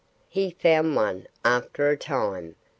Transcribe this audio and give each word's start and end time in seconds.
He 0.27 0.55
found 0.59 0.95
one, 0.95 1.27
after 1.45 1.91
a 1.91 1.95
time. 1.95 2.55